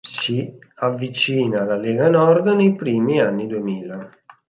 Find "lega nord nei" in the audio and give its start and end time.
1.77-2.75